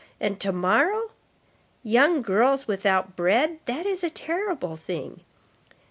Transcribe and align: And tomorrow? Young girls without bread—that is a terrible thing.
And 0.19 0.39
tomorrow? 0.39 1.11
Young 1.83 2.23
girls 2.23 2.67
without 2.67 3.15
bread—that 3.15 3.85
is 3.85 4.03
a 4.03 4.09
terrible 4.09 4.75
thing. 4.75 5.19